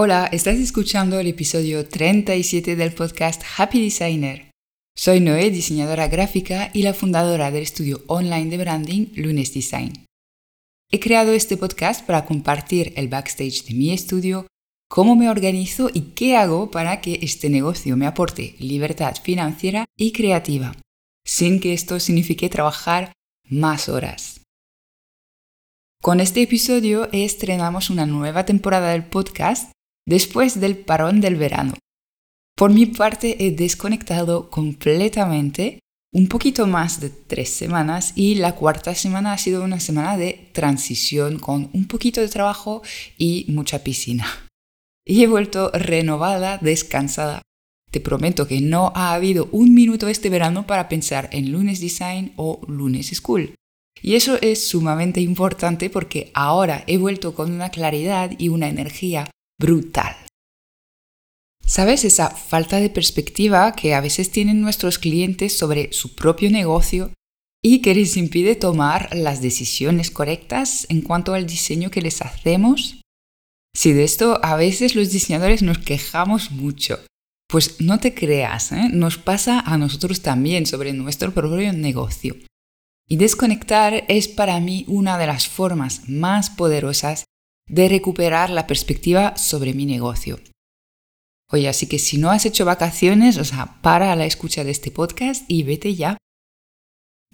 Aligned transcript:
Hola, 0.00 0.28
estás 0.30 0.58
escuchando 0.58 1.18
el 1.18 1.26
episodio 1.26 1.84
37 1.84 2.76
del 2.76 2.92
podcast 2.92 3.42
Happy 3.56 3.82
Designer. 3.82 4.52
Soy 4.96 5.18
Noé, 5.18 5.50
diseñadora 5.50 6.06
gráfica 6.06 6.70
y 6.72 6.82
la 6.82 6.94
fundadora 6.94 7.50
del 7.50 7.64
estudio 7.64 8.04
online 8.06 8.48
de 8.48 8.58
branding 8.58 9.06
Lunes 9.16 9.52
Design. 9.52 10.04
He 10.92 11.00
creado 11.00 11.32
este 11.32 11.56
podcast 11.56 12.06
para 12.06 12.26
compartir 12.26 12.92
el 12.94 13.08
backstage 13.08 13.64
de 13.64 13.74
mi 13.74 13.90
estudio, 13.90 14.46
cómo 14.88 15.16
me 15.16 15.28
organizo 15.28 15.90
y 15.92 16.12
qué 16.14 16.36
hago 16.36 16.70
para 16.70 17.00
que 17.00 17.18
este 17.22 17.50
negocio 17.50 17.96
me 17.96 18.06
aporte 18.06 18.54
libertad 18.60 19.16
financiera 19.20 19.84
y 19.96 20.12
creativa, 20.12 20.76
sin 21.26 21.58
que 21.58 21.72
esto 21.72 21.98
signifique 21.98 22.48
trabajar 22.48 23.10
más 23.48 23.88
horas. 23.88 24.42
Con 26.00 26.20
este 26.20 26.42
episodio 26.42 27.08
estrenamos 27.10 27.90
una 27.90 28.06
nueva 28.06 28.46
temporada 28.46 28.92
del 28.92 29.02
podcast 29.02 29.72
después 30.08 30.58
del 30.58 30.78
parón 30.78 31.20
del 31.20 31.36
verano. 31.36 31.74
Por 32.56 32.72
mi 32.72 32.86
parte 32.86 33.44
he 33.46 33.52
desconectado 33.52 34.50
completamente 34.50 35.80
un 36.12 36.28
poquito 36.28 36.66
más 36.66 37.00
de 37.00 37.10
tres 37.10 37.50
semanas 37.50 38.14
y 38.16 38.36
la 38.36 38.54
cuarta 38.54 38.94
semana 38.94 39.34
ha 39.34 39.38
sido 39.38 39.62
una 39.62 39.78
semana 39.78 40.16
de 40.16 40.48
transición 40.52 41.38
con 41.38 41.68
un 41.74 41.86
poquito 41.86 42.22
de 42.22 42.28
trabajo 42.28 42.82
y 43.18 43.44
mucha 43.48 43.84
piscina. 43.84 44.26
Y 45.06 45.22
he 45.22 45.26
vuelto 45.26 45.70
renovada, 45.72 46.58
descansada. 46.58 47.42
Te 47.90 48.00
prometo 48.00 48.48
que 48.48 48.60
no 48.60 48.92
ha 48.94 49.12
habido 49.12 49.48
un 49.52 49.74
minuto 49.74 50.08
este 50.08 50.30
verano 50.30 50.66
para 50.66 50.88
pensar 50.88 51.28
en 51.32 51.52
lunes 51.52 51.80
design 51.80 52.32
o 52.36 52.60
lunes 52.66 53.08
school. 53.14 53.54
Y 54.02 54.14
eso 54.14 54.38
es 54.40 54.66
sumamente 54.66 55.20
importante 55.20 55.90
porque 55.90 56.30
ahora 56.34 56.84
he 56.86 56.96
vuelto 56.96 57.34
con 57.34 57.52
una 57.52 57.70
claridad 57.70 58.32
y 58.38 58.48
una 58.48 58.68
energía 58.68 59.30
brutal. 59.58 60.16
¿Sabes 61.64 62.04
esa 62.04 62.30
falta 62.30 62.80
de 62.80 62.88
perspectiva 62.88 63.72
que 63.72 63.94
a 63.94 64.00
veces 64.00 64.30
tienen 64.30 64.62
nuestros 64.62 64.98
clientes 64.98 65.56
sobre 65.56 65.92
su 65.92 66.14
propio 66.14 66.50
negocio 66.50 67.12
y 67.62 67.82
que 67.82 67.94
les 67.94 68.16
impide 68.16 68.54
tomar 68.54 69.14
las 69.14 69.42
decisiones 69.42 70.10
correctas 70.10 70.86
en 70.88 71.02
cuanto 71.02 71.34
al 71.34 71.46
diseño 71.46 71.90
que 71.90 72.00
les 72.00 72.22
hacemos? 72.22 73.02
Si 73.74 73.92
de 73.92 74.04
esto 74.04 74.40
a 74.42 74.56
veces 74.56 74.94
los 74.94 75.10
diseñadores 75.10 75.62
nos 75.62 75.78
quejamos 75.78 76.50
mucho, 76.50 76.98
pues 77.48 77.80
no 77.80 77.98
te 78.00 78.14
creas, 78.14 78.72
¿eh? 78.72 78.88
nos 78.90 79.18
pasa 79.18 79.60
a 79.60 79.76
nosotros 79.76 80.22
también 80.22 80.66
sobre 80.66 80.92
nuestro 80.92 81.32
propio 81.32 81.72
negocio. 81.72 82.36
Y 83.08 83.16
desconectar 83.16 84.04
es 84.08 84.28
para 84.28 84.58
mí 84.60 84.84
una 84.86 85.18
de 85.18 85.26
las 85.26 85.48
formas 85.48 86.08
más 86.08 86.50
poderosas 86.50 87.24
de 87.68 87.88
recuperar 87.88 88.50
la 88.50 88.66
perspectiva 88.66 89.36
sobre 89.36 89.74
mi 89.74 89.86
negocio. 89.86 90.40
Oye, 91.50 91.68
así 91.68 91.86
que 91.86 91.98
si 91.98 92.18
no 92.18 92.30
has 92.30 92.44
hecho 92.44 92.64
vacaciones, 92.64 93.38
o 93.38 93.44
sea, 93.44 93.80
para 93.80 94.14
la 94.16 94.26
escucha 94.26 94.64
de 94.64 94.70
este 94.70 94.90
podcast 94.90 95.44
y 95.48 95.62
vete 95.62 95.94
ya. 95.94 96.18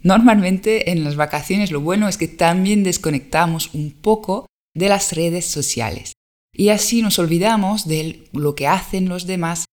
Normalmente 0.01 0.91
en 0.91 1.03
las 1.03 1.15
vacaciones 1.15 1.71
lo 1.71 1.81
bueno 1.81 2.07
es 2.07 2.17
que 2.17 2.27
también 2.27 2.83
desconectamos 2.83 3.73
un 3.73 3.91
poco 3.91 4.45
de 4.73 4.89
las 4.89 5.13
redes 5.13 5.45
sociales 5.45 6.13
y 6.53 6.69
así 6.69 7.01
nos 7.01 7.19
olvidamos 7.19 7.87
de 7.87 8.29
lo 8.31 8.55
que 8.55 8.67
hacen 8.67 9.09
los 9.09 9.25
demás, 9.25 9.65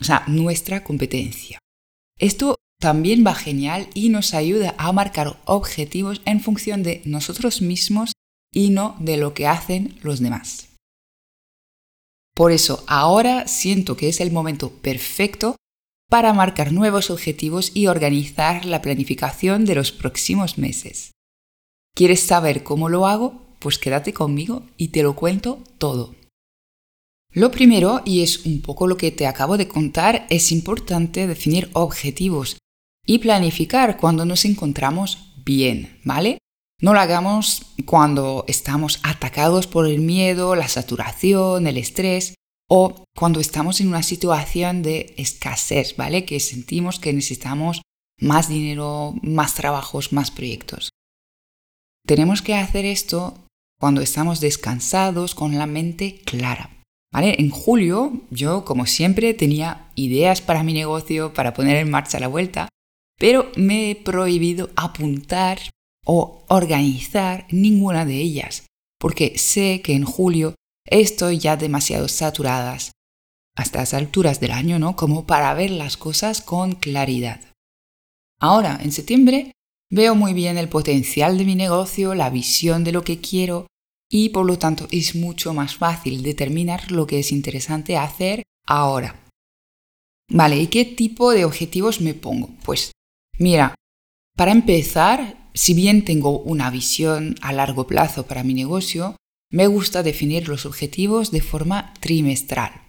o 0.00 0.04
sea, 0.04 0.24
nuestra 0.26 0.84
competencia. 0.84 1.58
Esto 2.18 2.56
también 2.80 3.24
va 3.26 3.34
genial 3.34 3.88
y 3.94 4.08
nos 4.08 4.34
ayuda 4.34 4.74
a 4.78 4.92
marcar 4.92 5.40
objetivos 5.44 6.22
en 6.24 6.40
función 6.40 6.82
de 6.82 7.02
nosotros 7.04 7.60
mismos 7.60 8.12
y 8.52 8.70
no 8.70 8.96
de 9.00 9.16
lo 9.16 9.34
que 9.34 9.46
hacen 9.46 9.98
los 10.02 10.20
demás. 10.20 10.68
Por 12.34 12.52
eso 12.52 12.84
ahora 12.86 13.46
siento 13.48 13.96
que 13.96 14.08
es 14.08 14.20
el 14.20 14.30
momento 14.32 14.70
perfecto 14.70 15.56
para 16.08 16.32
marcar 16.32 16.72
nuevos 16.72 17.10
objetivos 17.10 17.72
y 17.74 17.86
organizar 17.86 18.64
la 18.64 18.82
planificación 18.82 19.64
de 19.64 19.74
los 19.74 19.92
próximos 19.92 20.58
meses. 20.58 21.12
¿Quieres 21.94 22.20
saber 22.20 22.62
cómo 22.62 22.88
lo 22.88 23.06
hago? 23.06 23.56
Pues 23.58 23.78
quédate 23.78 24.12
conmigo 24.12 24.66
y 24.76 24.88
te 24.88 25.02
lo 25.02 25.14
cuento 25.14 25.62
todo. 25.78 26.14
Lo 27.34 27.50
primero, 27.50 28.02
y 28.04 28.22
es 28.22 28.44
un 28.44 28.60
poco 28.60 28.86
lo 28.86 28.98
que 28.98 29.10
te 29.10 29.26
acabo 29.26 29.56
de 29.56 29.68
contar, 29.68 30.26
es 30.28 30.52
importante 30.52 31.26
definir 31.26 31.70
objetivos 31.72 32.58
y 33.06 33.18
planificar 33.18 33.96
cuando 33.96 34.26
nos 34.26 34.44
encontramos 34.44 35.32
bien, 35.44 35.98
¿vale? 36.04 36.38
No 36.82 36.94
lo 36.94 37.00
hagamos 37.00 37.62
cuando 37.86 38.44
estamos 38.48 38.98
atacados 39.04 39.68
por 39.68 39.86
el 39.86 40.00
miedo, 40.00 40.56
la 40.56 40.66
saturación, 40.66 41.68
el 41.68 41.76
estrés 41.76 42.34
o 42.68 43.04
cuando 43.16 43.38
estamos 43.38 43.80
en 43.80 43.86
una 43.86 44.02
situación 44.02 44.82
de 44.82 45.14
escasez, 45.16 45.96
¿vale? 45.96 46.24
Que 46.24 46.40
sentimos 46.40 46.98
que 46.98 47.12
necesitamos 47.12 47.82
más 48.18 48.48
dinero, 48.48 49.14
más 49.22 49.54
trabajos, 49.54 50.12
más 50.12 50.32
proyectos. 50.32 50.90
Tenemos 52.04 52.42
que 52.42 52.56
hacer 52.56 52.84
esto 52.84 53.38
cuando 53.78 54.00
estamos 54.00 54.40
descansados, 54.40 55.36
con 55.36 55.56
la 55.56 55.66
mente 55.66 56.20
clara. 56.24 56.70
¿Vale? 57.12 57.36
En 57.38 57.50
julio 57.50 58.22
yo, 58.30 58.64
como 58.64 58.86
siempre, 58.86 59.34
tenía 59.34 59.90
ideas 59.94 60.40
para 60.40 60.64
mi 60.64 60.72
negocio, 60.72 61.32
para 61.32 61.52
poner 61.54 61.76
en 61.76 61.90
marcha 61.90 62.18
la 62.18 62.26
vuelta, 62.26 62.68
pero 63.18 63.52
me 63.54 63.90
he 63.90 63.94
prohibido 63.94 64.70
apuntar 64.74 65.60
o 66.04 66.44
organizar 66.48 67.46
ninguna 67.50 68.04
de 68.04 68.16
ellas, 68.16 68.66
porque 68.98 69.38
sé 69.38 69.82
que 69.82 69.94
en 69.94 70.04
julio 70.04 70.54
estoy 70.84 71.38
ya 71.38 71.56
demasiado 71.56 72.08
saturadas 72.08 72.92
a 73.56 73.62
estas 73.62 73.94
alturas 73.94 74.40
del 74.40 74.52
año, 74.52 74.78
¿no? 74.78 74.96
Como 74.96 75.26
para 75.26 75.52
ver 75.54 75.70
las 75.70 75.96
cosas 75.96 76.40
con 76.40 76.72
claridad. 76.72 77.40
Ahora, 78.40 78.78
en 78.82 78.92
septiembre, 78.92 79.52
veo 79.90 80.14
muy 80.14 80.32
bien 80.32 80.58
el 80.58 80.68
potencial 80.68 81.38
de 81.38 81.44
mi 81.44 81.54
negocio, 81.54 82.14
la 82.14 82.30
visión 82.30 82.82
de 82.82 82.92
lo 82.92 83.04
que 83.04 83.20
quiero 83.20 83.66
y 84.10 84.30
por 84.30 84.44
lo 84.44 84.58
tanto 84.58 84.88
es 84.90 85.14
mucho 85.14 85.54
más 85.54 85.76
fácil 85.76 86.22
determinar 86.22 86.90
lo 86.90 87.06
que 87.06 87.20
es 87.20 87.32
interesante 87.32 87.96
hacer 87.96 88.42
ahora. 88.66 89.22
Vale, 90.28 90.56
¿y 90.56 90.66
qué 90.68 90.84
tipo 90.84 91.30
de 91.32 91.44
objetivos 91.44 92.00
me 92.00 92.14
pongo? 92.14 92.50
Pues 92.64 92.92
mira, 93.38 93.74
para 94.36 94.52
empezar, 94.52 95.41
si 95.54 95.74
bien 95.74 96.04
tengo 96.04 96.38
una 96.40 96.70
visión 96.70 97.34
a 97.40 97.52
largo 97.52 97.86
plazo 97.86 98.26
para 98.26 98.42
mi 98.42 98.54
negocio, 98.54 99.16
me 99.50 99.66
gusta 99.66 100.02
definir 100.02 100.48
los 100.48 100.64
objetivos 100.64 101.30
de 101.30 101.42
forma 101.42 101.92
trimestral. 102.00 102.82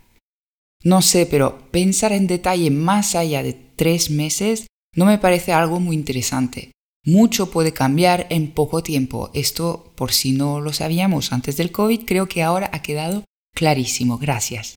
No 0.84 1.02
sé, 1.02 1.26
pero 1.26 1.70
pensar 1.72 2.12
en 2.14 2.28
detalle 2.28 2.72
más 2.72 3.16
allá 3.16 3.44
de 3.44 3.54
tres 3.54 4.10
meses 4.10 4.68
no 4.96 5.06
me 5.06 5.18
parece 5.18 5.52
algo 5.52 5.80
muy 5.80 5.96
interesante. 5.96 6.72
Mucho 7.06 7.52
puede 7.52 7.74
cambiar 7.74 8.28
en 8.30 8.52
poco 8.52 8.82
tiempo. 8.82 9.30
Esto, 9.34 9.92
por 9.96 10.14
si 10.14 10.32
no 10.32 10.62
lo 10.62 10.72
sabíamos 10.72 11.34
antes 11.34 11.58
del 11.58 11.72
COVID, 11.72 12.06
creo 12.06 12.28
que 12.28 12.44
ahora 12.44 12.70
ha 12.72 12.82
quedado 12.82 13.26
clarísimo. 13.54 14.18
Gracias. 14.18 14.76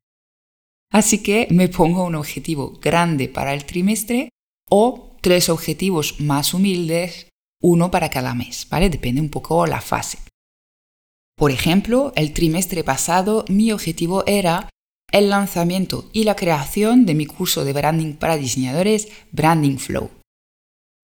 Así 0.91 1.23
que 1.23 1.47
me 1.51 1.69
pongo 1.69 2.05
un 2.05 2.15
objetivo 2.15 2.79
grande 2.81 3.29
para 3.29 3.55
el 3.55 3.65
trimestre 3.65 4.31
o 4.69 5.17
tres 5.21 5.49
objetivos 5.49 6.21
más 6.21 6.55
humildes 6.55 7.29
uno 7.61 7.91
para 7.91 8.11
cada 8.11 8.35
mes, 8.35 8.67
¿vale? 8.71 8.91
Depende 8.91 9.21
un 9.21 9.31
poco 9.31 9.67
la 9.67 9.81
fase. 9.81 10.19
Por 11.37 11.51
ejemplo, 11.51 12.13
el 12.17 12.33
trimestre 12.33 12.83
pasado 12.83 13.45
mi 13.49 13.73
objetivo 13.73 14.25
era 14.27 14.71
el 15.13 15.31
lanzamiento 15.31 16.09
y 16.13 16.25
la 16.25 16.37
creación 16.37 17.07
de 17.07 17.15
mi 17.15 17.27
curso 17.27 17.65
de 17.65 17.73
branding 17.73 18.15
para 18.15 18.37
diseñadores 18.37 19.09
Branding 19.33 19.77
Flow. 19.77 20.11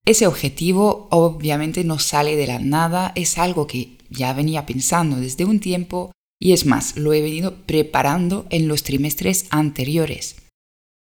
Ese 0.04 0.26
objetivo 0.26 1.06
obviamente 1.10 1.84
no 1.84 1.99
sale 1.99 2.34
de 2.37 2.46
la 2.46 2.58
nada, 2.58 3.12
es 3.14 3.38
algo 3.38 3.66
que 3.66 3.98
ya 4.10 4.32
venía 4.32 4.66
pensando 4.66 5.16
desde 5.16 5.44
un 5.44 5.60
tiempo 5.60 6.12
y 6.40 6.52
es 6.52 6.66
más, 6.66 6.96
lo 6.96 7.12
he 7.12 7.22
venido 7.22 7.64
preparando 7.66 8.46
en 8.50 8.66
los 8.66 8.82
trimestres 8.82 9.46
anteriores. 9.50 10.37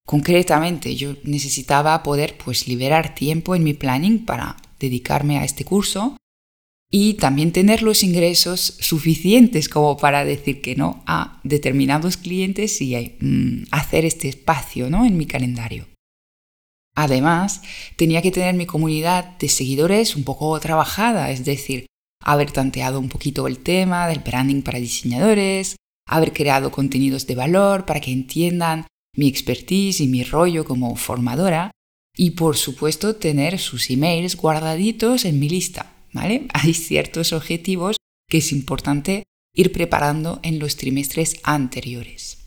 Concretamente, 0.07 0.95
yo 0.95 1.13
necesitaba 1.23 2.01
poder 2.01 2.35
pues 2.43 2.67
liberar 2.67 3.13
tiempo 3.13 3.53
en 3.53 3.63
mi 3.63 3.75
planning 3.75 4.25
para 4.25 4.57
dedicarme 4.79 5.37
a 5.37 5.43
este 5.43 5.65
curso 5.65 6.17
y 6.91 7.15
también 7.15 7.51
tener 7.51 7.83
los 7.83 8.03
ingresos 8.03 8.77
suficientes 8.79 9.69
como 9.69 9.97
para 9.97 10.25
decir 10.25 10.61
que 10.61 10.75
no 10.75 11.03
a 11.05 11.39
determinados 11.43 12.17
clientes 12.17 12.81
y 12.81 12.95
mm, 13.19 13.65
hacer 13.71 14.05
este 14.05 14.27
espacio 14.27 14.89
¿no? 14.89 15.05
en 15.05 15.15
mi 15.15 15.27
calendario. 15.27 15.87
Además, 16.95 17.61
tenía 17.95 18.21
que 18.21 18.31
tener 18.31 18.55
mi 18.55 18.65
comunidad 18.65 19.37
de 19.37 19.47
seguidores 19.49 20.15
un 20.15 20.23
poco 20.23 20.59
trabajada, 20.59 21.29
es 21.31 21.45
decir, 21.45 21.85
haber 22.21 22.51
tanteado 22.51 22.99
un 22.99 23.07
poquito 23.07 23.47
el 23.47 23.59
tema 23.59 24.07
del 24.07 24.19
branding 24.19 24.63
para 24.63 24.79
diseñadores, 24.79 25.75
haber 26.07 26.33
creado 26.33 26.71
contenidos 26.71 27.27
de 27.27 27.35
valor 27.35 27.85
para 27.85 28.01
que 28.01 28.11
entiendan 28.11 28.87
mi 29.15 29.27
expertise 29.27 30.01
y 30.01 30.07
mi 30.07 30.23
rollo 30.23 30.65
como 30.65 30.95
formadora 30.95 31.71
y 32.19 32.31
por 32.31 32.57
supuesto 32.57 33.15
tener 33.15 33.59
sus 33.59 33.89
emails 33.89 34.35
guardaditos 34.35 35.23
en 35.23 35.39
mi 35.39 35.47
lista, 35.47 35.95
¿vale? 36.11 36.47
Hay 36.53 36.73
ciertos 36.73 37.31
objetivos 37.31 37.95
que 38.29 38.39
es 38.39 38.51
importante 38.51 39.23
ir 39.55 39.71
preparando 39.71 40.41
en 40.43 40.59
los 40.59 40.75
trimestres 40.75 41.39
anteriores. 41.43 42.45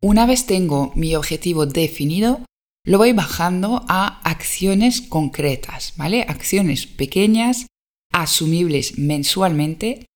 Una 0.00 0.24
vez 0.24 0.46
tengo 0.46 0.92
mi 0.94 1.14
objetivo 1.14 1.66
definido, 1.66 2.42
lo 2.86 2.96
voy 2.96 3.12
bajando 3.12 3.84
a 3.86 4.22
acciones 4.22 5.02
concretas, 5.02 5.92
¿vale? 5.96 6.22
Acciones 6.22 6.86
pequeñas, 6.86 7.66
asumibles 8.14 8.96
mensualmente, 8.96 10.06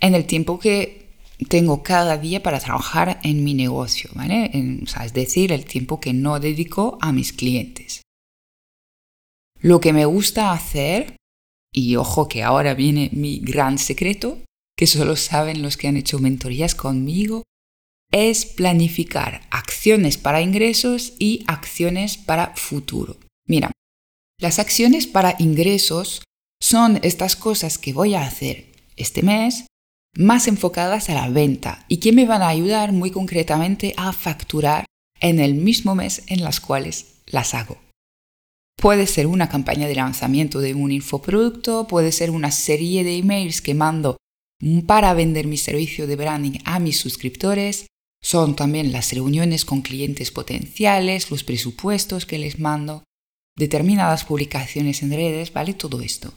en 0.00 0.14
el 0.14 0.26
tiempo 0.26 0.60
que 0.60 1.07
tengo 1.44 1.82
cada 1.82 2.18
día 2.18 2.42
para 2.42 2.58
trabajar 2.58 3.20
en 3.22 3.44
mi 3.44 3.54
negocio, 3.54 4.10
¿vale? 4.14 4.50
es 4.52 5.12
decir, 5.12 5.52
el 5.52 5.64
tiempo 5.64 6.00
que 6.00 6.12
no 6.12 6.40
dedico 6.40 6.98
a 7.00 7.12
mis 7.12 7.32
clientes. 7.32 8.02
Lo 9.60 9.80
que 9.80 9.92
me 9.92 10.04
gusta 10.04 10.52
hacer, 10.52 11.16
y 11.72 11.96
ojo 11.96 12.28
que 12.28 12.42
ahora 12.42 12.74
viene 12.74 13.10
mi 13.12 13.38
gran 13.38 13.78
secreto, 13.78 14.38
que 14.76 14.86
solo 14.86 15.16
saben 15.16 15.62
los 15.62 15.76
que 15.76 15.88
han 15.88 15.96
hecho 15.96 16.18
mentorías 16.18 16.74
conmigo, 16.74 17.42
es 18.10 18.46
planificar 18.46 19.42
acciones 19.50 20.16
para 20.16 20.40
ingresos 20.40 21.14
y 21.18 21.44
acciones 21.46 22.16
para 22.16 22.54
futuro. 22.56 23.16
Mira, 23.46 23.70
las 24.40 24.58
acciones 24.58 25.06
para 25.06 25.36
ingresos 25.38 26.22
son 26.60 27.00
estas 27.02 27.36
cosas 27.36 27.78
que 27.78 27.92
voy 27.92 28.14
a 28.14 28.22
hacer 28.22 28.72
este 28.96 29.22
mes 29.22 29.67
más 30.18 30.48
enfocadas 30.48 31.08
a 31.10 31.14
la 31.14 31.30
venta 31.30 31.84
y 31.86 31.98
que 31.98 32.10
me 32.12 32.26
van 32.26 32.42
a 32.42 32.48
ayudar 32.48 32.92
muy 32.92 33.12
concretamente 33.12 33.94
a 33.96 34.12
facturar 34.12 34.84
en 35.20 35.38
el 35.38 35.54
mismo 35.54 35.94
mes 35.94 36.24
en 36.26 36.42
las 36.42 36.58
cuales 36.60 37.20
las 37.26 37.54
hago. 37.54 37.78
Puede 38.76 39.06
ser 39.06 39.28
una 39.28 39.48
campaña 39.48 39.86
de 39.86 39.94
lanzamiento 39.94 40.58
de 40.58 40.74
un 40.74 40.90
infoproducto, 40.90 41.86
puede 41.86 42.10
ser 42.10 42.30
una 42.30 42.50
serie 42.50 43.04
de 43.04 43.16
emails 43.16 43.62
que 43.62 43.74
mando 43.74 44.16
para 44.86 45.14
vender 45.14 45.46
mi 45.46 45.56
servicio 45.56 46.08
de 46.08 46.16
branding 46.16 46.58
a 46.64 46.80
mis 46.80 46.98
suscriptores, 46.98 47.86
son 48.20 48.56
también 48.56 48.90
las 48.90 49.12
reuniones 49.12 49.64
con 49.64 49.82
clientes 49.82 50.32
potenciales, 50.32 51.30
los 51.30 51.44
presupuestos 51.44 52.26
que 52.26 52.38
les 52.38 52.58
mando, 52.58 53.04
determinadas 53.56 54.24
publicaciones 54.24 55.00
en 55.04 55.12
redes, 55.12 55.52
¿vale? 55.52 55.74
Todo 55.74 56.00
esto. 56.00 56.34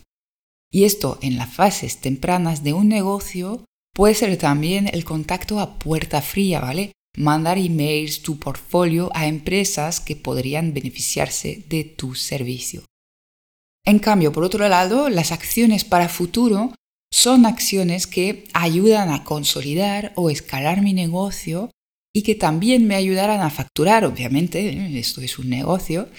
Y 0.71 0.83
esto 0.83 1.17
en 1.23 1.37
las 1.37 1.51
fases 1.51 1.99
tempranas 1.99 2.63
de 2.63 2.73
un 2.73 2.87
negocio 2.87 3.65
puede 3.93 4.15
ser 4.15 4.37
también 4.37 4.89
el 4.91 5.03
contacto 5.03 5.59
a 5.59 5.77
puerta 5.79 6.21
fría, 6.21 6.59
¿vale? 6.59 6.91
Mandar 7.17 7.57
emails, 7.57 8.21
tu 8.21 8.39
portfolio 8.39 9.09
a 9.13 9.27
empresas 9.27 9.99
que 9.99 10.15
podrían 10.15 10.73
beneficiarse 10.73 11.63
de 11.67 11.83
tu 11.83 12.15
servicio. 12.15 12.83
En 13.85 13.99
cambio, 13.99 14.31
por 14.31 14.43
otro 14.43 14.67
lado, 14.69 15.09
las 15.09 15.31
acciones 15.31 15.83
para 15.83 16.07
futuro 16.07 16.73
son 17.11 17.45
acciones 17.45 18.07
que 18.07 18.45
ayudan 18.53 19.09
a 19.09 19.23
consolidar 19.23 20.13
o 20.15 20.29
escalar 20.29 20.81
mi 20.81 20.93
negocio 20.93 21.69
y 22.13 22.23
que 22.23 22.35
también 22.35 22.87
me 22.87 22.95
ayudarán 22.95 23.41
a 23.41 23.49
facturar, 23.49 24.05
obviamente, 24.05 24.97
esto 24.99 25.21
es 25.21 25.39
un 25.39 25.49
negocio, 25.49 26.09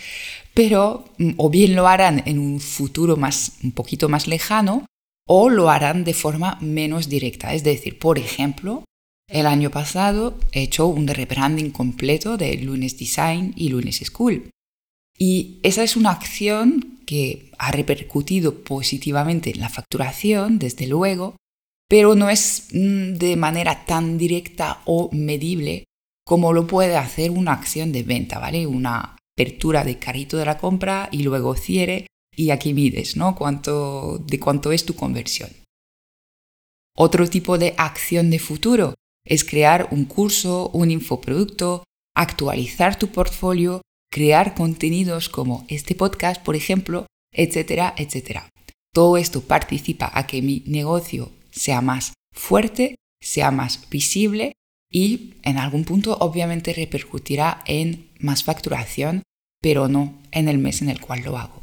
pero 0.55 1.05
mm, 1.19 1.33
o 1.37 1.51
bien 1.51 1.75
lo 1.75 1.87
harán 1.87 2.23
en 2.27 2.39
un 2.39 2.61
futuro 2.61 3.17
más, 3.17 3.53
un 3.63 3.73
poquito 3.73 4.09
más 4.09 4.27
lejano 4.27 4.87
o 5.27 5.49
lo 5.49 5.71
harán 5.71 6.05
de 6.05 6.15
forma 6.15 6.59
menos 6.61 7.09
directa. 7.09 7.55
Es 7.55 7.65
decir, 7.65 7.99
por 7.99 8.19
ejemplo, 8.19 8.85
el 9.29 9.47
año 9.47 9.71
pasado 9.71 10.39
he 10.53 10.63
hecho 10.63 10.87
un 10.87 11.07
rebranding 11.09 11.71
completo 11.71 12.37
de 12.37 12.57
Lunes 12.59 12.99
Design 12.99 13.53
y 13.57 13.69
Lunes 13.69 14.01
School. 14.05 14.51
Y 15.19 15.61
esa 15.63 15.83
es 15.83 15.97
una 15.97 16.11
acción 16.11 16.99
que 17.07 17.51
ha 17.59 17.71
repercutido 17.71 18.63
positivamente 18.63 19.51
en 19.51 19.61
la 19.61 19.69
facturación, 19.69 20.59
desde 20.59 20.87
luego, 20.87 21.37
pero 21.89 22.15
no 22.15 22.31
es 22.31 22.69
mm, 22.73 23.15
de 23.15 23.37
manera 23.37 23.85
tan 23.85 24.19
directa 24.19 24.81
o 24.85 25.11
medible 25.13 25.85
como 26.25 26.53
lo 26.53 26.67
puede 26.67 26.97
hacer 26.97 27.31
una 27.31 27.53
acción 27.53 27.93
de 27.93 28.03
venta, 28.03 28.39
¿vale? 28.39 28.67
Una 28.67 29.17
apertura 29.35 29.85
de 29.85 29.99
carrito 29.99 30.37
de 30.37 30.47
la 30.47 30.59
compra 30.59 31.09
y 31.11 31.23
luego 31.23 31.55
cierre 31.55 32.07
y 32.35 32.51
aquí 32.51 32.75
mides, 32.75 33.17
¿no? 33.17 33.37
De 34.27 34.41
cuánto 34.41 34.73
es 34.73 34.85
tu 34.85 34.95
conversión. 34.95 35.51
Otro 36.97 37.29
tipo 37.29 37.59
de 37.59 37.75
acción 37.79 38.31
de 38.31 38.39
futuro 38.39 38.95
es 39.25 39.45
crear 39.45 39.89
un 39.91 40.05
curso, 40.05 40.71
un 40.71 40.91
infoproducto, 40.91 41.85
actualizar 42.15 42.99
tu 42.99 43.09
portfolio, 43.09 43.81
crear 44.11 44.55
contenidos 44.55 45.29
como 45.29 45.65
este 45.69 45.95
podcast, 45.95 46.43
por 46.43 46.57
ejemplo, 46.57 47.07
etcétera, 47.33 47.95
etcétera. 47.97 48.49
Todo 48.93 49.17
esto 49.17 49.41
participa 49.41 50.11
a 50.13 50.27
que 50.27 50.43
mi 50.43 50.63
negocio 50.67 51.33
sea 51.51 51.81
más 51.81 52.13
fuerte, 52.35 52.97
sea 53.23 53.51
más 53.51 53.89
visible 53.89 54.53
y 54.91 55.35
en 55.43 55.57
algún 55.57 55.85
punto 55.85 56.19
obviamente 56.21 56.75
repercutirá 56.75 57.63
en 57.67 58.11
más 58.19 58.45
facturación, 58.45 59.23
pero 59.63 59.89
no 59.89 60.21
en 60.31 60.49
el 60.49 60.59
mes 60.59 60.83
en 60.83 60.91
el 60.91 61.01
cual 61.01 61.23
lo 61.23 61.39
hago. 61.39 61.62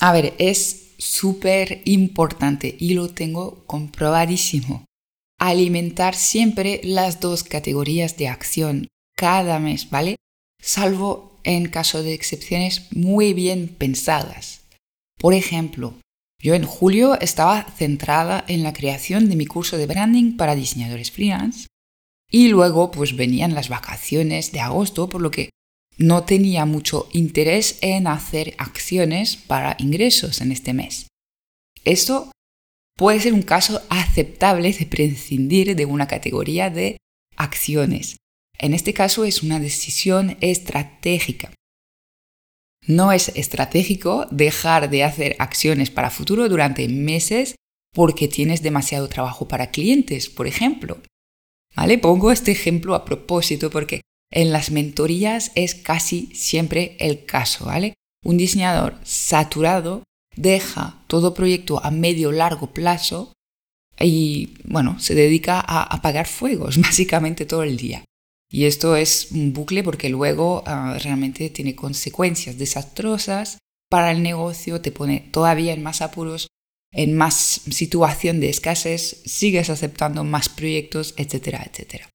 A 0.00 0.12
ver, 0.12 0.34
es 0.38 0.94
súper 0.98 1.82
importante 1.84 2.76
y 2.78 2.94
lo 2.94 3.08
tengo 3.08 3.64
comprobadísimo. 3.66 4.84
Alimentar 5.40 6.14
siempre 6.14 6.80
las 6.84 7.20
dos 7.20 7.44
categorías 7.44 8.16
de 8.16 8.28
acción 8.28 8.88
cada 9.16 9.58
mes, 9.58 9.90
¿vale? 9.90 10.16
Salvo 10.60 11.38
en 11.44 11.68
caso 11.68 12.02
de 12.02 12.14
excepciones 12.14 12.86
muy 12.92 13.32
bien 13.32 13.68
pensadas. 13.68 14.62
Por 15.18 15.34
ejemplo, 15.34 15.94
yo 16.40 16.54
en 16.54 16.64
julio 16.64 17.18
estaba 17.20 17.64
centrada 17.76 18.44
en 18.46 18.62
la 18.62 18.72
creación 18.72 19.28
de 19.28 19.36
mi 19.36 19.46
curso 19.46 19.76
de 19.76 19.86
branding 19.86 20.36
para 20.36 20.54
diseñadores 20.54 21.10
freelance 21.10 21.66
y 22.30 22.48
luego 22.48 22.90
pues 22.90 23.16
venían 23.16 23.54
las 23.54 23.68
vacaciones 23.68 24.52
de 24.52 24.60
agosto, 24.60 25.08
por 25.08 25.20
lo 25.20 25.30
que 25.30 25.50
no 25.98 26.24
tenía 26.24 26.64
mucho 26.64 27.08
interés 27.12 27.78
en 27.82 28.06
hacer 28.06 28.54
acciones 28.58 29.36
para 29.36 29.76
ingresos 29.78 30.40
en 30.40 30.52
este 30.52 30.72
mes. 30.72 31.08
Esto 31.84 32.30
puede 32.96 33.20
ser 33.20 33.34
un 33.34 33.42
caso 33.42 33.82
aceptable 33.90 34.72
de 34.72 34.86
prescindir 34.86 35.74
de 35.74 35.84
una 35.86 36.06
categoría 36.06 36.70
de 36.70 36.98
acciones. 37.36 38.16
En 38.58 38.74
este 38.74 38.94
caso 38.94 39.24
es 39.24 39.42
una 39.42 39.60
decisión 39.60 40.36
estratégica. 40.40 41.52
No 42.86 43.12
es 43.12 43.30
estratégico 43.34 44.26
dejar 44.30 44.90
de 44.90 45.04
hacer 45.04 45.36
acciones 45.38 45.90
para 45.90 46.10
futuro 46.10 46.48
durante 46.48 46.88
meses 46.88 47.56
porque 47.92 48.28
tienes 48.28 48.62
demasiado 48.62 49.08
trabajo 49.08 49.48
para 49.48 49.70
clientes, 49.70 50.28
por 50.28 50.46
ejemplo. 50.46 51.00
¿Vale? 51.76 51.98
Pongo 51.98 52.32
este 52.32 52.50
ejemplo 52.50 52.94
a 52.94 53.04
propósito 53.04 53.70
porque 53.70 54.00
en 54.30 54.52
las 54.52 54.70
mentorías 54.70 55.52
es 55.54 55.74
casi 55.74 56.26
siempre 56.34 56.96
el 57.00 57.24
caso, 57.24 57.66
¿vale? 57.66 57.94
Un 58.24 58.36
diseñador 58.36 58.96
saturado 59.04 60.02
deja 60.36 61.02
todo 61.06 61.34
proyecto 61.34 61.84
a 61.84 61.90
medio 61.90 62.32
largo 62.32 62.72
plazo 62.72 63.32
y, 63.98 64.54
bueno, 64.64 65.00
se 65.00 65.14
dedica 65.14 65.60
a 65.60 65.82
apagar 65.82 66.26
fuegos 66.26 66.78
básicamente 66.80 67.46
todo 67.46 67.62
el 67.62 67.76
día. 67.76 68.04
Y 68.50 68.64
esto 68.64 68.96
es 68.96 69.32
un 69.32 69.52
bucle 69.52 69.82
porque 69.82 70.08
luego 70.08 70.62
ah, 70.66 70.98
realmente 71.02 71.50
tiene 71.50 71.74
consecuencias 71.74 72.56
desastrosas 72.56 73.58
para 73.90 74.10
el 74.10 74.22
negocio, 74.22 74.80
te 74.80 74.92
pone 74.92 75.28
todavía 75.32 75.72
en 75.72 75.82
más 75.82 76.00
apuros, 76.00 76.48
en 76.92 77.16
más 77.16 77.36
situación 77.36 78.40
de 78.40 78.48
escasez, 78.48 79.22
sigues 79.26 79.68
aceptando 79.68 80.24
más 80.24 80.48
proyectos, 80.48 81.14
etcétera, 81.16 81.66
etcétera. 81.70 82.08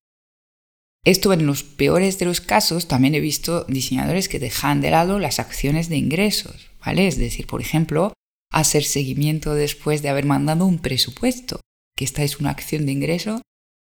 Esto 1.05 1.33
en 1.33 1.45
los 1.45 1.63
peores 1.63 2.17
de 2.17 2.25
los 2.25 2.39
casos 2.39 2.87
también 2.87 3.13
he 3.13 3.19
visto 3.19 3.65
diseñadores 3.65 4.29
que 4.29 4.39
dejan 4.39 4.79
de 4.79 4.91
lado 4.91 5.19
las 5.19 5.39
acciones 5.39 5.89
de 5.89 5.97
ingresos, 5.97 6.69
¿vale? 6.83 7.07
Es 7.07 7.17
decir, 7.17 7.45
por 7.45 7.61
ejemplo, 7.61 8.13
hacer 8.51 8.85
seguimiento 8.85 9.53
después 9.53 10.01
de 10.01 10.09
haber 10.09 10.25
mandado 10.25 10.65
un 10.65 10.79
presupuesto, 10.79 11.59
que 11.97 12.05
esta 12.05 12.23
es 12.23 12.39
una 12.39 12.51
acción 12.51 12.85
de 12.85 12.93
ingreso 12.93 13.41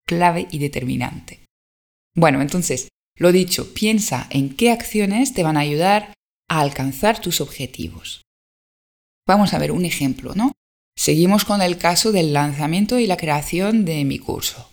clave 0.07 0.47
y 0.51 0.59
determinante. 0.59 1.41
Bueno, 2.15 2.43
entonces, 2.43 2.89
lo 3.17 3.33
dicho, 3.33 3.73
piensa 3.73 4.27
en 4.31 4.55
qué 4.55 4.71
acciones 4.71 5.33
te 5.33 5.43
van 5.43 5.57
a 5.57 5.61
ayudar 5.61 6.13
a 6.49 6.61
alcanzar 6.61 7.21
tus 7.21 7.41
objetivos. 7.41 8.23
Vamos 9.27 9.55
a 9.55 9.59
ver 9.59 9.73
un 9.73 9.85
ejemplo, 9.85 10.35
¿no? 10.35 10.53
Seguimos 10.97 11.45
con 11.45 11.61
el 11.63 11.79
caso 11.79 12.13
del 12.13 12.33
lanzamiento 12.33 12.99
y 12.99 13.07
la 13.07 13.17
creación 13.17 13.85
de 13.85 14.05
mi 14.05 14.19
curso. 14.19 14.71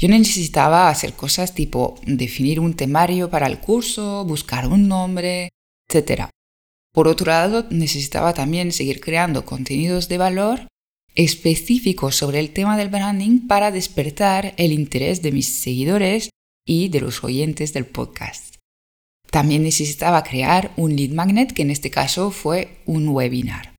Yo 0.00 0.08
necesitaba 0.08 0.88
hacer 0.88 1.12
cosas 1.12 1.54
tipo 1.54 2.00
definir 2.06 2.58
un 2.58 2.72
temario 2.72 3.28
para 3.28 3.46
el 3.46 3.60
curso, 3.60 4.24
buscar 4.24 4.66
un 4.66 4.88
nombre, 4.88 5.50
etc. 5.90 6.30
Por 6.94 7.06
otro 7.06 7.26
lado, 7.26 7.66
necesitaba 7.68 8.32
también 8.32 8.72
seguir 8.72 9.00
creando 9.00 9.44
contenidos 9.44 10.08
de 10.08 10.16
valor 10.16 10.68
específicos 11.14 12.16
sobre 12.16 12.38
el 12.38 12.54
tema 12.54 12.78
del 12.78 12.88
branding 12.88 13.46
para 13.46 13.70
despertar 13.70 14.54
el 14.56 14.72
interés 14.72 15.20
de 15.20 15.32
mis 15.32 15.60
seguidores 15.60 16.30
y 16.66 16.88
de 16.88 17.00
los 17.00 17.22
oyentes 17.22 17.74
del 17.74 17.84
podcast. 17.84 18.56
También 19.30 19.64
necesitaba 19.64 20.22
crear 20.22 20.72
un 20.78 20.96
lead 20.96 21.10
magnet, 21.10 21.52
que 21.52 21.60
en 21.60 21.70
este 21.70 21.90
caso 21.90 22.30
fue 22.30 22.78
un 22.86 23.08
webinar. 23.08 23.74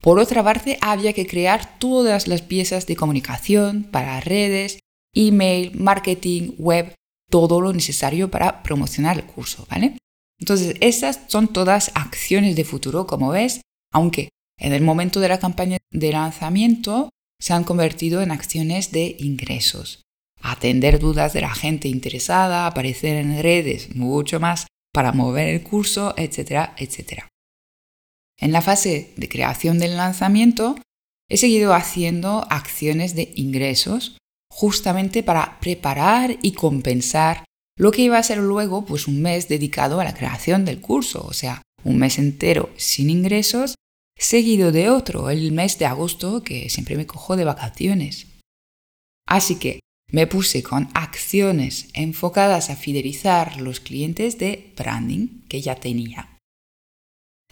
Por 0.00 0.18
otra 0.18 0.42
parte, 0.42 0.78
había 0.80 1.12
que 1.12 1.28
crear 1.28 1.78
todas 1.78 2.26
las 2.26 2.42
piezas 2.42 2.88
de 2.88 2.96
comunicación 2.96 3.84
para 3.84 4.20
redes, 4.20 4.80
email, 5.14 5.72
marketing, 5.78 6.54
web, 6.58 6.94
todo 7.30 7.60
lo 7.60 7.72
necesario 7.72 8.30
para 8.30 8.62
promocionar 8.62 9.18
el 9.18 9.24
curso, 9.24 9.66
¿vale? 9.70 9.96
Entonces, 10.38 10.76
esas 10.80 11.20
son 11.28 11.48
todas 11.48 11.92
acciones 11.94 12.56
de 12.56 12.64
futuro, 12.64 13.06
como 13.06 13.30
ves, 13.30 13.60
aunque 13.92 14.30
en 14.58 14.72
el 14.72 14.82
momento 14.82 15.20
de 15.20 15.28
la 15.28 15.38
campaña 15.38 15.78
de 15.90 16.12
lanzamiento 16.12 17.10
se 17.40 17.52
han 17.52 17.64
convertido 17.64 18.22
en 18.22 18.30
acciones 18.30 18.92
de 18.92 19.16
ingresos. 19.18 20.02
Atender 20.40 20.98
dudas 20.98 21.32
de 21.32 21.40
la 21.40 21.54
gente 21.54 21.88
interesada, 21.88 22.66
aparecer 22.66 23.16
en 23.16 23.42
redes, 23.42 23.94
mucho 23.94 24.40
más 24.40 24.66
para 24.92 25.12
mover 25.12 25.48
el 25.48 25.62
curso, 25.62 26.14
etcétera, 26.16 26.74
etcétera. 26.76 27.28
En 28.38 28.52
la 28.52 28.62
fase 28.62 29.12
de 29.16 29.28
creación 29.28 29.78
del 29.78 29.96
lanzamiento, 29.96 30.76
he 31.28 31.36
seguido 31.36 31.74
haciendo 31.74 32.46
acciones 32.50 33.14
de 33.14 33.32
ingresos 33.36 34.16
justamente 34.54 35.22
para 35.22 35.58
preparar 35.60 36.36
y 36.42 36.52
compensar 36.52 37.44
lo 37.78 37.90
que 37.90 38.02
iba 38.02 38.18
a 38.18 38.22
ser 38.22 38.36
luego 38.36 38.84
pues 38.84 39.08
un 39.08 39.22
mes 39.22 39.48
dedicado 39.48 39.98
a 39.98 40.04
la 40.04 40.12
creación 40.12 40.66
del 40.66 40.80
curso, 40.80 41.24
o 41.26 41.32
sea, 41.32 41.62
un 41.84 41.96
mes 41.96 42.18
entero 42.18 42.68
sin 42.76 43.08
ingresos, 43.08 43.76
seguido 44.14 44.70
de 44.70 44.90
otro, 44.90 45.30
el 45.30 45.52
mes 45.52 45.78
de 45.78 45.86
agosto, 45.86 46.44
que 46.44 46.68
siempre 46.68 46.96
me 46.96 47.06
cojo 47.06 47.34
de 47.34 47.44
vacaciones. 47.44 48.26
Así 49.26 49.56
que 49.56 49.80
me 50.10 50.26
puse 50.26 50.62
con 50.62 50.90
acciones 50.92 51.88
enfocadas 51.94 52.68
a 52.68 52.76
fidelizar 52.76 53.58
los 53.58 53.80
clientes 53.80 54.38
de 54.38 54.74
branding 54.76 55.46
que 55.48 55.62
ya 55.62 55.76
tenía. 55.76 56.36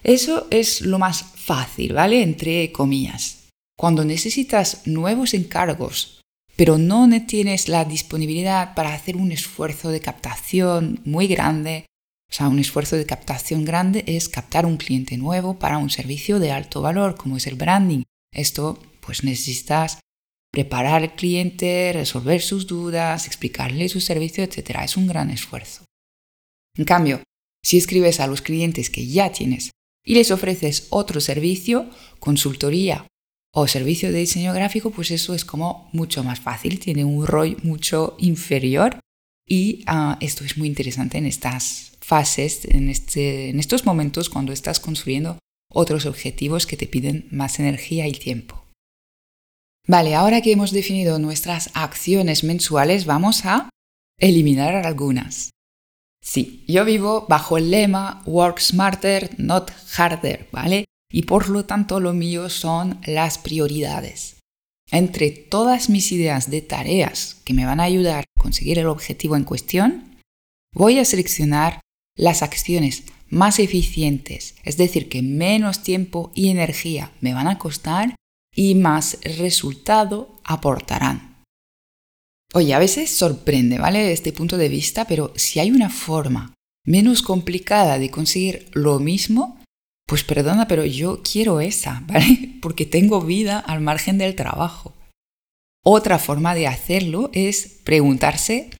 Eso 0.02 0.46
es 0.50 0.82
lo 0.82 0.98
más 0.98 1.22
fácil, 1.22 1.94
¿vale? 1.94 2.22
Entre 2.22 2.70
comillas. 2.72 3.48
Cuando 3.76 4.04
necesitas 4.04 4.86
nuevos 4.86 5.32
encargos, 5.32 6.19
pero 6.60 6.76
no 6.76 7.08
tienes 7.26 7.70
la 7.70 7.86
disponibilidad 7.86 8.74
para 8.74 8.92
hacer 8.92 9.16
un 9.16 9.32
esfuerzo 9.32 9.88
de 9.88 10.00
captación 10.00 11.00
muy 11.06 11.26
grande, 11.26 11.86
o 12.30 12.34
sea, 12.34 12.48
un 12.48 12.58
esfuerzo 12.58 12.96
de 12.96 13.06
captación 13.06 13.64
grande 13.64 14.04
es 14.06 14.28
captar 14.28 14.66
un 14.66 14.76
cliente 14.76 15.16
nuevo 15.16 15.58
para 15.58 15.78
un 15.78 15.88
servicio 15.88 16.38
de 16.38 16.52
alto 16.52 16.82
valor, 16.82 17.16
como 17.16 17.38
es 17.38 17.46
el 17.46 17.54
branding. 17.54 18.02
Esto, 18.30 18.78
pues 19.00 19.24
necesitas 19.24 20.00
preparar 20.52 21.02
al 21.02 21.14
cliente, 21.14 21.92
resolver 21.94 22.42
sus 22.42 22.66
dudas, 22.66 23.26
explicarle 23.26 23.88
su 23.88 24.02
servicio, 24.02 24.44
etc. 24.44 24.80
Es 24.84 24.98
un 24.98 25.06
gran 25.06 25.30
esfuerzo. 25.30 25.86
En 26.76 26.84
cambio, 26.84 27.22
si 27.64 27.78
escribes 27.78 28.20
a 28.20 28.26
los 28.26 28.42
clientes 28.42 28.90
que 28.90 29.06
ya 29.06 29.32
tienes 29.32 29.70
y 30.04 30.12
les 30.12 30.30
ofreces 30.30 30.88
otro 30.90 31.22
servicio, 31.22 31.88
consultoría 32.18 33.06
o 33.52 33.66
servicio 33.66 34.12
de 34.12 34.18
diseño 34.18 34.52
gráfico, 34.52 34.90
pues 34.90 35.10
eso 35.10 35.34
es 35.34 35.44
como 35.44 35.88
mucho 35.92 36.22
más 36.22 36.40
fácil, 36.40 36.78
tiene 36.78 37.04
un 37.04 37.26
ROI 37.26 37.56
mucho 37.62 38.16
inferior 38.18 39.00
y 39.48 39.82
ah, 39.86 40.16
esto 40.20 40.44
es 40.44 40.56
muy 40.56 40.68
interesante 40.68 41.18
en 41.18 41.26
estas 41.26 41.92
fases, 42.00 42.64
en, 42.64 42.88
este, 42.88 43.50
en 43.50 43.58
estos 43.58 43.84
momentos 43.84 44.30
cuando 44.30 44.52
estás 44.52 44.78
construyendo 44.78 45.38
otros 45.72 46.06
objetivos 46.06 46.66
que 46.66 46.76
te 46.76 46.86
piden 46.86 47.26
más 47.30 47.58
energía 47.58 48.06
y 48.06 48.12
tiempo. 48.12 48.64
Vale, 49.86 50.14
ahora 50.14 50.40
que 50.40 50.52
hemos 50.52 50.70
definido 50.70 51.18
nuestras 51.18 51.70
acciones 51.74 52.44
mensuales, 52.44 53.06
vamos 53.06 53.44
a 53.44 53.68
eliminar 54.18 54.74
algunas. 54.74 55.50
Sí, 56.22 56.64
yo 56.68 56.84
vivo 56.84 57.26
bajo 57.28 57.56
el 57.56 57.70
lema 57.70 58.22
Work 58.26 58.60
Smarter, 58.60 59.30
not 59.38 59.70
harder, 59.96 60.48
¿vale? 60.52 60.84
Y 61.10 61.22
por 61.22 61.48
lo 61.48 61.64
tanto 61.64 62.00
lo 62.00 62.12
mío 62.12 62.48
son 62.48 63.00
las 63.04 63.38
prioridades. 63.38 64.36
Entre 64.90 65.30
todas 65.30 65.88
mis 65.88 66.12
ideas 66.12 66.50
de 66.50 66.62
tareas 66.62 67.36
que 67.44 67.54
me 67.54 67.66
van 67.66 67.80
a 67.80 67.84
ayudar 67.84 68.24
a 68.24 68.40
conseguir 68.40 68.78
el 68.78 68.86
objetivo 68.86 69.36
en 69.36 69.44
cuestión, 69.44 70.18
voy 70.72 70.98
a 70.98 71.04
seleccionar 71.04 71.80
las 72.16 72.42
acciones 72.42 73.04
más 73.28 73.60
eficientes, 73.60 74.56
es 74.64 74.76
decir, 74.76 75.08
que 75.08 75.22
menos 75.22 75.82
tiempo 75.82 76.32
y 76.34 76.48
energía 76.48 77.12
me 77.20 77.32
van 77.32 77.46
a 77.46 77.58
costar 77.58 78.16
y 78.54 78.74
más 78.74 79.18
resultado 79.22 80.40
aportarán. 80.44 81.44
Oye, 82.52 82.74
a 82.74 82.80
veces 82.80 83.10
sorprende, 83.10 83.78
¿vale? 83.78 84.10
Este 84.12 84.32
punto 84.32 84.58
de 84.58 84.68
vista, 84.68 85.06
pero 85.06 85.32
si 85.36 85.60
hay 85.60 85.70
una 85.70 85.88
forma 85.88 86.52
menos 86.84 87.22
complicada 87.22 87.98
de 88.00 88.10
conseguir 88.10 88.68
lo 88.72 88.98
mismo, 88.98 89.59
pues 90.10 90.24
perdona, 90.24 90.66
pero 90.66 90.84
yo 90.84 91.22
quiero 91.22 91.60
esa, 91.60 92.02
¿vale? 92.08 92.58
Porque 92.60 92.84
tengo 92.84 93.20
vida 93.20 93.60
al 93.60 93.80
margen 93.80 94.18
del 94.18 94.34
trabajo. 94.34 94.92
Otra 95.84 96.18
forma 96.18 96.56
de 96.56 96.66
hacerlo 96.66 97.30
es 97.32 97.80
preguntarse, 97.84 98.70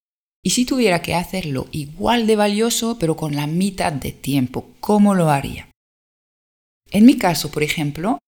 ¿y 0.43 0.51
si 0.51 0.65
tuviera 0.65 1.03
que 1.03 1.15
hacerlo 1.15 1.69
igual 1.71 2.27
de 2.27 2.35
valioso 2.35 2.99
pero 2.99 3.17
con 3.17 3.37
la 3.37 3.47
mitad 3.47 3.93
de 3.93 4.11
tiempo, 4.11 4.75
cómo 4.81 5.15
lo 5.15 5.31
haría? 5.31 5.71
En 6.91 7.07
mi 7.07 7.17
caso, 7.17 7.53
por 7.53 7.63
ejemplo, 7.63 8.19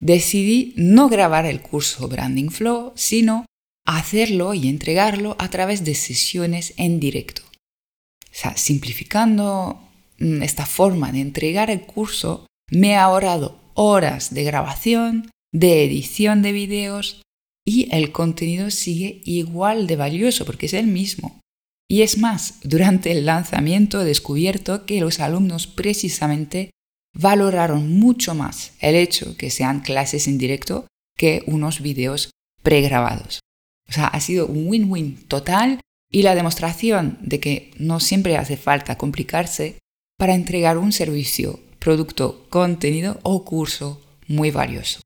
decidí 0.00 0.74
no 0.76 1.08
grabar 1.08 1.46
el 1.46 1.60
curso 1.60 2.06
Branding 2.06 2.50
Flow, 2.50 2.92
sino 2.94 3.46
hacerlo 3.84 4.54
y 4.54 4.68
entregarlo 4.68 5.34
a 5.40 5.50
través 5.50 5.84
de 5.84 5.96
sesiones 5.96 6.72
en 6.76 7.00
directo. 7.00 7.42
O 7.46 8.30
sea, 8.30 8.56
simplificando 8.56 9.83
esta 10.18 10.66
forma 10.66 11.12
de 11.12 11.20
entregar 11.20 11.70
el 11.70 11.82
curso, 11.82 12.46
me 12.70 12.96
ha 12.96 13.04
ahorrado 13.04 13.60
horas 13.74 14.32
de 14.32 14.44
grabación, 14.44 15.30
de 15.52 15.84
edición 15.84 16.42
de 16.42 16.52
videos 16.52 17.22
y 17.66 17.88
el 17.94 18.12
contenido 18.12 18.70
sigue 18.70 19.22
igual 19.24 19.86
de 19.86 19.96
valioso 19.96 20.44
porque 20.44 20.66
es 20.66 20.74
el 20.74 20.86
mismo. 20.86 21.40
Y 21.88 22.02
es 22.02 22.18
más, 22.18 22.60
durante 22.62 23.12
el 23.12 23.26
lanzamiento 23.26 24.02
he 24.02 24.04
descubierto 24.04 24.86
que 24.86 25.00
los 25.00 25.20
alumnos 25.20 25.66
precisamente 25.66 26.70
valoraron 27.14 27.98
mucho 27.98 28.34
más 28.34 28.72
el 28.80 28.96
hecho 28.96 29.36
que 29.36 29.50
sean 29.50 29.80
clases 29.80 30.26
en 30.26 30.38
directo 30.38 30.86
que 31.16 31.42
unos 31.46 31.80
videos 31.80 32.30
pregrabados. 32.62 33.40
O 33.88 33.92
sea, 33.92 34.06
ha 34.06 34.20
sido 34.20 34.46
un 34.46 34.68
win-win 34.68 35.24
total 35.28 35.80
y 36.10 36.22
la 36.22 36.34
demostración 36.34 37.18
de 37.20 37.40
que 37.40 37.70
no 37.78 38.00
siempre 38.00 38.36
hace 38.36 38.56
falta 38.56 38.98
complicarse 38.98 39.78
para 40.18 40.34
entregar 40.34 40.78
un 40.78 40.92
servicio, 40.92 41.60
producto, 41.78 42.46
contenido 42.48 43.18
o 43.22 43.44
curso 43.44 44.00
muy 44.28 44.50
valioso. 44.50 45.00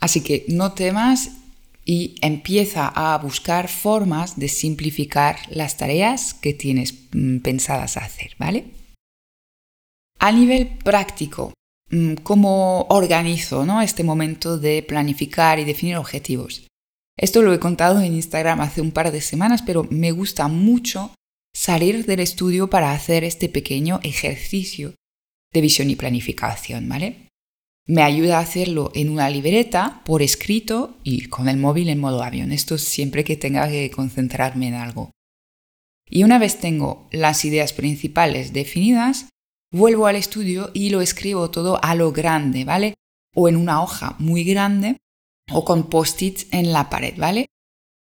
Así 0.00 0.22
que 0.22 0.44
no 0.48 0.72
temas 0.72 1.30
y 1.84 2.16
empieza 2.20 2.88
a 2.88 3.16
buscar 3.18 3.68
formas 3.68 4.38
de 4.38 4.48
simplificar 4.48 5.38
las 5.50 5.76
tareas 5.76 6.34
que 6.34 6.52
tienes 6.52 6.94
mm, 7.12 7.38
pensadas 7.38 7.96
hacer, 7.96 8.34
¿vale? 8.38 8.66
A 10.18 10.32
nivel 10.32 10.78
práctico, 10.78 11.52
mm, 11.90 12.14
¿cómo 12.22 12.86
organizo 12.88 13.64
¿no? 13.64 13.80
este 13.80 14.02
momento 14.02 14.58
de 14.58 14.82
planificar 14.82 15.58
y 15.58 15.64
definir 15.64 15.96
objetivos? 15.96 16.66
Esto 17.18 17.40
lo 17.40 17.54
he 17.54 17.60
contado 17.60 18.00
en 18.00 18.14
Instagram 18.14 18.60
hace 18.60 18.80
un 18.80 18.90
par 18.90 19.10
de 19.12 19.20
semanas, 19.20 19.62
pero 19.62 19.86
me 19.88 20.10
gusta 20.10 20.48
mucho 20.48 21.12
salir 21.56 22.04
del 22.04 22.20
estudio 22.20 22.68
para 22.68 22.92
hacer 22.92 23.24
este 23.24 23.48
pequeño 23.48 23.98
ejercicio 24.02 24.94
de 25.54 25.62
visión 25.62 25.88
y 25.88 25.96
planificación, 25.96 26.86
¿vale? 26.86 27.30
Me 27.86 28.02
ayuda 28.02 28.36
a 28.36 28.42
hacerlo 28.42 28.92
en 28.94 29.08
una 29.08 29.30
libreta, 29.30 30.02
por 30.04 30.20
escrito 30.20 30.98
y 31.02 31.28
con 31.28 31.48
el 31.48 31.56
móvil 31.56 31.88
en 31.88 31.98
modo 31.98 32.22
avión. 32.22 32.52
Esto 32.52 32.76
siempre 32.76 33.24
que 33.24 33.38
tenga 33.38 33.68
que 33.68 33.90
concentrarme 33.90 34.68
en 34.68 34.74
algo. 34.74 35.12
Y 36.10 36.24
una 36.24 36.38
vez 36.38 36.60
tengo 36.60 37.08
las 37.10 37.44
ideas 37.46 37.72
principales 37.72 38.52
definidas, 38.52 39.30
vuelvo 39.72 40.06
al 40.06 40.16
estudio 40.16 40.70
y 40.74 40.90
lo 40.90 41.00
escribo 41.00 41.50
todo 41.50 41.82
a 41.82 41.94
lo 41.94 42.12
grande, 42.12 42.64
¿vale? 42.64 42.94
O 43.34 43.48
en 43.48 43.56
una 43.56 43.82
hoja 43.82 44.14
muy 44.18 44.44
grande 44.44 44.98
o 45.50 45.64
con 45.64 45.88
post-its 45.88 46.48
en 46.50 46.72
la 46.72 46.90
pared, 46.90 47.16
¿vale? 47.16 47.46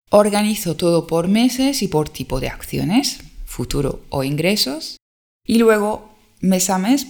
Organizo 0.10 0.76
todo 0.76 1.08
por 1.08 1.30
meses 1.30 1.82
y 1.84 1.88
por 1.88 2.10
tipo 2.10 2.42
de 2.42 2.50
acciones, 2.50 3.29
futuro 3.60 4.06
o 4.08 4.24
ingresos, 4.24 4.96
y 5.46 5.58
luego 5.58 6.16
mes 6.40 6.70
a 6.70 6.78
mes, 6.78 7.08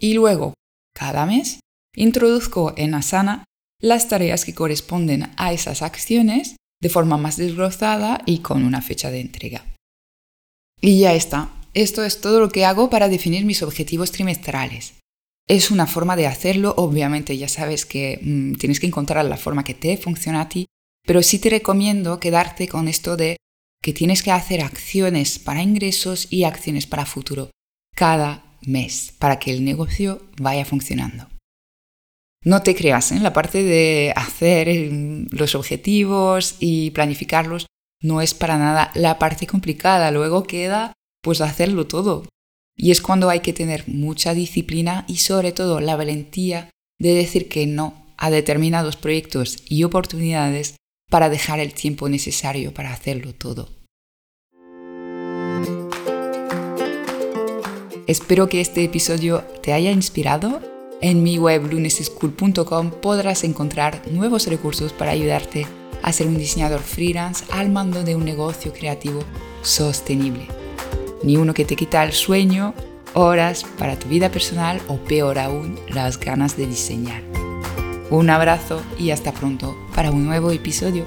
y 0.00 0.14
luego 0.14 0.54
cada 0.94 1.26
mes 1.26 1.60
introduzco 1.94 2.72
en 2.78 2.94
Asana 2.94 3.44
las 3.82 4.08
tareas 4.08 4.46
que 4.46 4.54
corresponden 4.54 5.30
a 5.36 5.52
esas 5.52 5.82
acciones 5.82 6.56
de 6.80 6.88
forma 6.88 7.18
más 7.18 7.36
desglosada 7.36 8.22
y 8.24 8.38
con 8.38 8.64
una 8.64 8.80
fecha 8.80 9.10
de 9.10 9.20
entrega. 9.20 9.66
Y 10.80 11.00
ya 11.00 11.12
está, 11.12 11.50
esto 11.74 12.02
es 12.02 12.22
todo 12.22 12.40
lo 12.40 12.48
que 12.48 12.64
hago 12.64 12.88
para 12.88 13.10
definir 13.10 13.44
mis 13.44 13.62
objetivos 13.62 14.10
trimestrales. 14.10 14.94
Es 15.46 15.70
una 15.70 15.86
forma 15.86 16.16
de 16.16 16.26
hacerlo, 16.26 16.72
obviamente 16.78 17.36
ya 17.36 17.48
sabes 17.48 17.84
que 17.84 18.20
mm, 18.22 18.54
tienes 18.54 18.80
que 18.80 18.86
encontrar 18.86 19.26
la 19.26 19.36
forma 19.36 19.64
que 19.64 19.74
te 19.74 19.98
funciona 19.98 20.40
a 20.40 20.48
ti, 20.48 20.64
pero 21.06 21.22
sí 21.22 21.38
te 21.38 21.50
recomiendo 21.50 22.18
quedarte 22.20 22.68
con 22.68 22.88
esto 22.88 23.18
de 23.18 23.36
que 23.82 23.92
tienes 23.92 24.22
que 24.22 24.30
hacer 24.30 24.60
acciones 24.60 25.38
para 25.38 25.62
ingresos 25.62 26.26
y 26.30 26.44
acciones 26.44 26.86
para 26.86 27.06
futuro 27.06 27.50
cada 27.94 28.44
mes 28.62 29.12
para 29.18 29.38
que 29.38 29.50
el 29.50 29.64
negocio 29.64 30.22
vaya 30.38 30.64
funcionando. 30.64 31.28
No 32.42 32.62
te 32.62 32.74
creas 32.74 33.12
en 33.12 33.18
¿eh? 33.18 33.20
la 33.22 33.32
parte 33.32 33.62
de 33.62 34.12
hacer 34.16 34.90
mm, 34.90 35.28
los 35.30 35.54
objetivos 35.54 36.56
y 36.58 36.90
planificarlos 36.90 37.66
no 38.02 38.22
es 38.22 38.32
para 38.32 38.56
nada 38.56 38.90
la 38.94 39.18
parte 39.18 39.46
complicada, 39.46 40.10
luego 40.10 40.44
queda 40.44 40.94
pues 41.22 41.40
hacerlo 41.42 41.86
todo. 41.86 42.26
Y 42.76 42.92
es 42.92 43.02
cuando 43.02 43.28
hay 43.28 43.40
que 43.40 43.52
tener 43.52 43.86
mucha 43.88 44.32
disciplina 44.32 45.04
y 45.06 45.18
sobre 45.18 45.52
todo 45.52 45.80
la 45.80 45.96
valentía 45.96 46.70
de 46.98 47.14
decir 47.14 47.48
que 47.48 47.66
no 47.66 48.06
a 48.16 48.30
determinados 48.30 48.96
proyectos 48.96 49.58
y 49.68 49.84
oportunidades 49.84 50.76
para 51.10 51.28
dejar 51.28 51.60
el 51.60 51.74
tiempo 51.74 52.08
necesario 52.08 52.72
para 52.72 52.92
hacerlo 52.92 53.34
todo. 53.34 53.68
Espero 58.06 58.48
que 58.48 58.60
este 58.60 58.82
episodio 58.82 59.42
te 59.62 59.72
haya 59.72 59.90
inspirado. 59.90 60.60
En 61.02 61.22
mi 61.22 61.38
web 61.38 61.70
luneseschool.com 61.70 62.90
podrás 62.90 63.44
encontrar 63.44 64.02
nuevos 64.10 64.46
recursos 64.46 64.92
para 64.92 65.12
ayudarte 65.12 65.66
a 66.02 66.12
ser 66.12 66.26
un 66.26 66.36
diseñador 66.36 66.80
freelance 66.80 67.44
al 67.52 67.70
mando 67.70 68.02
de 68.02 68.16
un 68.16 68.24
negocio 68.24 68.72
creativo 68.72 69.22
sostenible. 69.62 70.46
Ni 71.22 71.36
uno 71.36 71.54
que 71.54 71.64
te 71.64 71.76
quita 71.76 72.02
el 72.02 72.12
sueño, 72.12 72.74
horas 73.14 73.64
para 73.78 73.98
tu 73.98 74.08
vida 74.08 74.30
personal 74.30 74.80
o 74.88 74.96
peor 74.96 75.38
aún, 75.38 75.78
las 75.88 76.18
ganas 76.18 76.56
de 76.56 76.66
diseñar. 76.66 77.22
Un 78.10 78.28
abrazo 78.28 78.82
y 78.98 79.12
hasta 79.12 79.30
pronto 79.30 79.78
para 79.94 80.10
un 80.10 80.26
nuevo 80.26 80.50
episodio. 80.50 81.04